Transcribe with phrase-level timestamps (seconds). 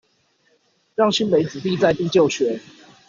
[0.95, 2.59] 讓新北子弟在地就學